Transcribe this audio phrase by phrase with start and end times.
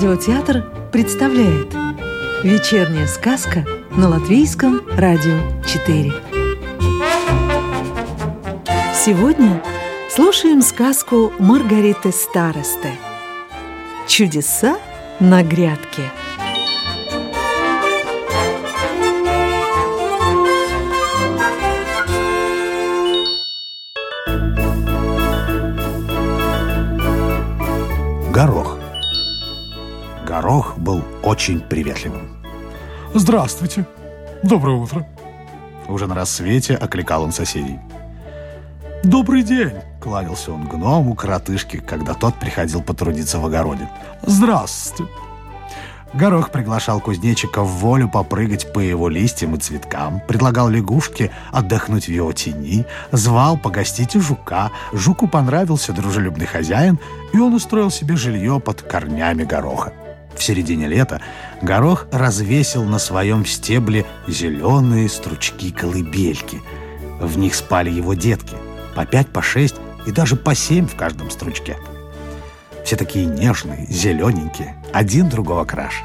[0.00, 1.74] Радиотеатр представляет
[2.42, 6.10] Вечерняя сказка на Латвийском радио 4
[8.94, 9.62] Сегодня
[10.08, 12.92] слушаем сказку Маргариты Старосты
[14.08, 14.78] Чудеса
[15.20, 16.10] на грядке
[31.30, 32.28] очень приветливым.
[33.14, 33.86] Здравствуйте.
[34.42, 35.06] Доброе утро.
[35.86, 37.78] Уже на рассвете окликал он соседей.
[39.04, 39.74] Добрый день.
[40.00, 43.88] Кланялся он гному, коротышке, когда тот приходил потрудиться в огороде.
[44.22, 45.12] Здравствуйте.
[46.14, 52.10] Горох приглашал кузнечика в волю попрыгать по его листьям и цветкам, предлагал лягушке отдохнуть в
[52.10, 54.72] его тени, звал погостить у жука.
[54.92, 56.98] Жуку понравился дружелюбный хозяин,
[57.32, 59.92] и он устроил себе жилье под корнями гороха.
[60.40, 61.20] В середине лета
[61.60, 66.62] горох развесил на своем стебле зеленые стручки-колыбельки.
[67.20, 68.56] В них спали его детки,
[68.94, 69.74] по пять, по шесть
[70.06, 71.76] и даже по семь в каждом стручке.
[72.86, 76.04] Все такие нежные, зелененькие, один другого краше.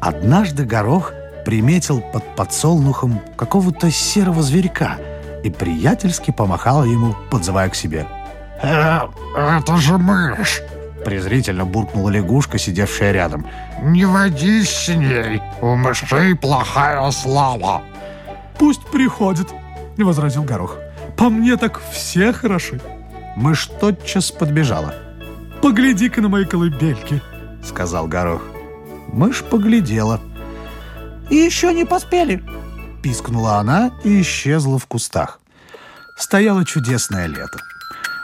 [0.00, 1.12] Однажды горох
[1.44, 4.96] приметил под подсолнухом какого-то серого зверька
[5.44, 8.06] и приятельски помахал ему, подзывая к себе.
[8.62, 9.00] «Э,
[9.36, 10.62] это же мышь!»
[11.04, 13.46] Презрительно буркнула лягушка, сидевшая рядом.
[13.82, 17.82] «Не водись с ней, у мышей плохая слава!»
[18.58, 19.48] «Пусть приходит»,—
[19.96, 20.78] возразил Горох.
[21.16, 22.80] «По мне так все хороши».
[23.36, 24.94] Мышь тотчас подбежала.
[25.62, 27.20] «Погляди-ка на мои колыбельки»,—
[27.64, 28.42] сказал Горох.
[29.08, 30.20] Мышь поглядела.
[31.30, 32.42] «И еще не поспели»,—
[33.02, 35.40] пискнула она и исчезла в кустах.
[36.16, 37.58] Стояло чудесное лето.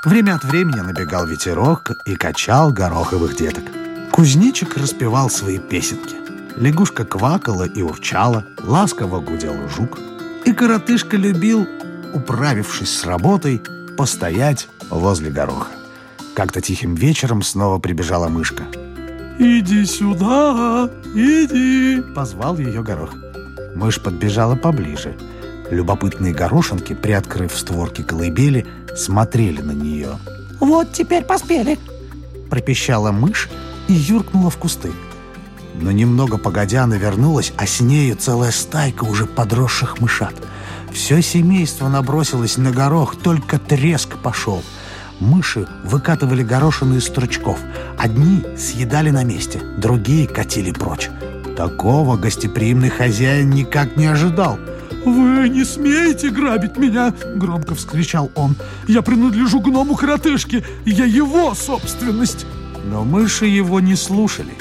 [0.05, 3.65] Время от времени набегал ветерок и качал гороховых деток.
[4.13, 6.14] Кузнечик распевал свои песенки.
[6.57, 9.98] Лягушка квакала и урчала, ласково гудел жук.
[10.45, 11.67] И коротышка любил,
[12.14, 13.61] управившись с работой,
[13.97, 15.73] постоять возле гороха.
[16.35, 18.64] Как-то тихим вечером снова прибежала мышка.
[19.39, 23.14] «Иди сюда, иди!»— позвал ее горох.
[23.75, 25.17] Мышь подбежала поближе.
[25.70, 30.18] Любопытные горошинки, приоткрыв створки колыбели, смотрели на нее.
[30.61, 31.79] «Вот теперь поспели!»
[32.48, 33.51] Пропищала мышь
[33.86, 34.90] и юркнула в кусты.
[35.74, 40.34] Но немного погодя она вернулась, а с нею целая стайка уже подросших мышат.
[40.90, 44.62] Все семейство набросилось на горох, только треск пошел.
[45.20, 47.58] Мыши выкатывали горошины из стручков.
[47.98, 51.11] Одни съедали на месте, другие катили прочь.
[51.57, 54.58] Такого гостеприимный хозяин никак не ожидал–
[55.05, 58.57] «Вы не смеете грабить меня!»— громко вскричал он.
[58.87, 62.47] «Я принадлежу гному-коротышке, я его собственность!»
[62.85, 64.55] Но мыши его не слушали.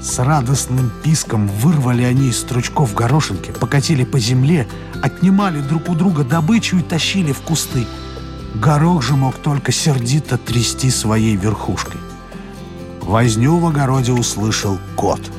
[0.00, 4.66] С радостным писком вырвали они из стручков горошинки, покатили по земле,
[5.02, 7.86] отнимали друг у друга добычу и тащили в кусты.
[8.54, 12.00] Горох же мог только сердито трясти своей верхушкой.
[13.02, 15.20] Возню в огороде услышал кот—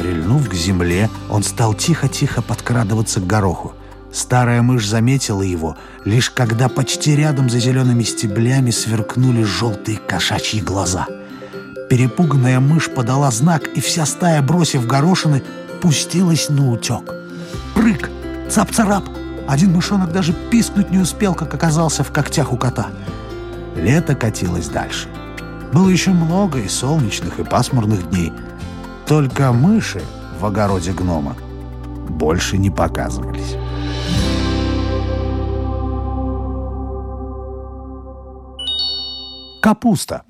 [0.00, 3.74] Прильнув к земле, он стал тихо-тихо подкрадываться к гороху.
[4.10, 11.06] Старая мышь заметила его, лишь когда почти рядом за зелеными стеблями сверкнули желтые кошачьи глаза.
[11.90, 15.42] Перепуганная мышь подала знак, и вся стая, бросив горошины,
[15.82, 17.14] пустилась на утек.
[17.74, 18.08] Прыг!
[18.48, 19.04] Цап-царап!
[19.46, 22.86] Один мышонок даже пискнуть не успел, как оказался в когтях у кота.
[23.76, 25.08] Лето катилось дальше.
[25.74, 28.32] Было еще много и солнечных, и пасмурных дней—
[29.10, 30.00] только мыши
[30.38, 31.34] в огороде гнома
[32.08, 33.56] больше не показывались.
[39.60, 40.22] Капуста.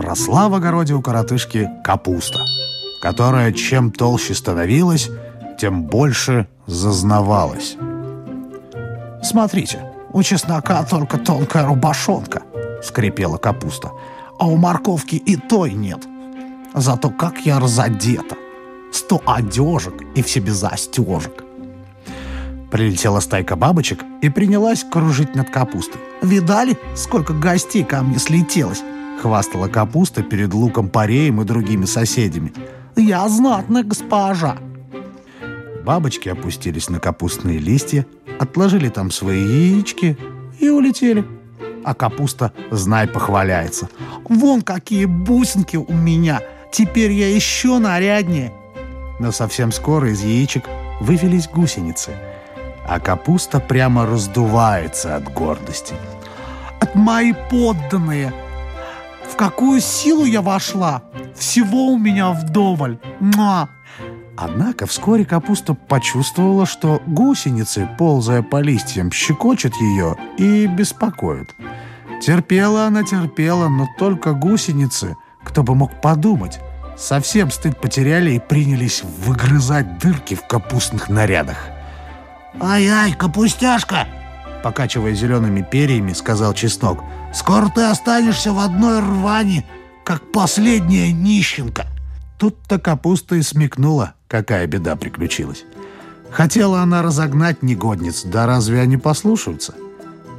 [0.00, 2.38] Росла в огороде у коротышки капуста,
[3.02, 5.10] которая чем толще становилась,
[5.58, 7.76] тем больше зазнавалась.
[9.24, 12.42] «Смотрите, у чеснока только тонкая рубашонка»,—
[12.84, 13.90] скрипела капуста,
[14.38, 16.07] «а у морковки и той нет».
[16.74, 18.36] Зато как я разодета.
[18.92, 21.44] Сто одежек и все без застежек.
[22.70, 26.00] Прилетела стайка бабочек и принялась кружить над капустой.
[26.22, 28.82] «Видали, сколько гостей ко мне слетелось?»
[29.22, 32.52] Хвастала капуста перед луком пареем и другими соседями.
[32.94, 34.58] «Я знатная госпожа!»
[35.84, 38.06] Бабочки опустились на капустные листья,
[38.38, 40.18] отложили там свои яички
[40.60, 41.24] и улетели.
[41.84, 43.88] А капуста, знай, похваляется.
[44.28, 48.52] «Вон какие бусинки у меня!» Теперь я еще наряднее.
[49.18, 50.68] Но совсем скоро из яичек
[51.00, 52.12] вывелись гусеницы,
[52.86, 55.94] а капуста прямо раздувается от гордости.
[56.80, 58.32] От мои подданные!
[59.30, 61.02] В какую силу я вошла?
[61.36, 62.98] Всего у меня вдоволь.
[63.20, 63.68] Муа!
[64.36, 71.56] Однако вскоре капуста почувствовала, что гусеницы, ползая по листьям, щекочут ее и беспокоят.
[72.22, 75.16] Терпела она, терпела, но только гусеницы,
[75.58, 76.60] кто бы мог подумать,
[76.96, 81.56] совсем стыд потеряли и принялись выгрызать дырки в капустных нарядах.
[82.60, 84.06] «Ай-ай, капустяшка!»
[84.62, 87.02] Покачивая зелеными перьями, сказал Чеснок.
[87.34, 89.66] «Скоро ты останешься в одной рване,
[90.04, 91.86] как последняя нищенка!»
[92.38, 95.64] Тут-то капуста и смекнула, какая беда приключилась.
[96.30, 99.74] Хотела она разогнать негодниц, да разве они послушаются?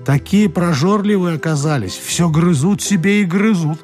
[0.06, 3.82] Такие прожорливые оказались, все грызут себе и грызут.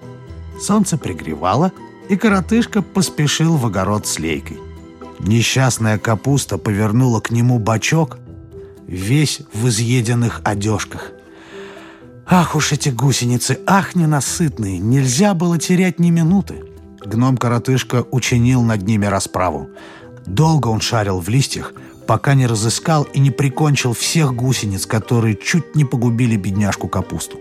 [0.60, 1.72] Солнце пригревало,
[2.10, 4.60] и коротышка поспешил в огород с лейкой.
[5.20, 8.18] Несчастная капуста повернула к нему бочок,
[8.88, 11.12] весь в изъеденных одежках.
[12.28, 16.64] Ах уж эти гусеницы, ах ненасытные, нельзя было терять ни минуты.
[17.04, 19.70] Гном-коротышка учинил над ними расправу.
[20.26, 21.74] Долго он шарил в листьях,
[22.08, 27.40] пока не разыскал и не прикончил всех гусениц, которые чуть не погубили бедняжку капусту.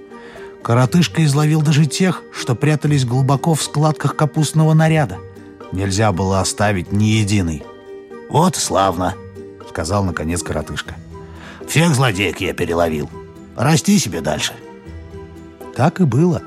[0.64, 5.19] Коротышка изловил даже тех, что прятались глубоко в складках капустного наряда.
[5.72, 7.62] Нельзя было оставить ни единой.
[8.31, 9.14] «Вот славно»,—
[9.69, 10.94] сказал наконец коротышка.
[11.69, 13.11] «Всех злодеек я переловил.
[13.55, 14.55] Расти себе дальше».
[15.76, 16.43] Так и было.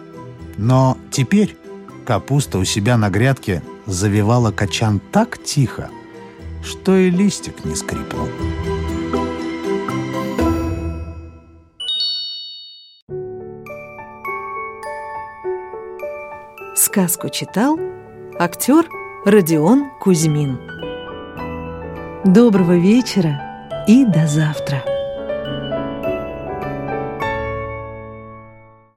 [0.57, 1.55] Но теперь
[2.03, 5.89] капуста у себя на грядке завивала качан так тихо,
[6.63, 8.27] что и листик не скрипнул.
[16.77, 17.79] Сказку читал
[18.37, 18.87] актер
[19.25, 20.59] Родион Кузьмин.
[22.23, 24.83] Доброго вечера и до завтра!